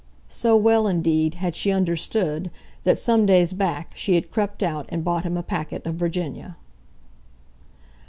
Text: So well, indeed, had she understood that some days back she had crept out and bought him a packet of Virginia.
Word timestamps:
So 0.29 0.57
well, 0.57 0.87
indeed, 0.87 1.35
had 1.35 1.55
she 1.55 1.69
understood 1.71 2.49
that 2.85 2.97
some 2.97 3.27
days 3.27 3.53
back 3.53 3.91
she 3.95 4.15
had 4.15 4.31
crept 4.31 4.63
out 4.63 4.87
and 4.89 5.03
bought 5.05 5.25
him 5.25 5.37
a 5.37 5.43
packet 5.43 5.85
of 5.85 5.93
Virginia. 5.93 6.57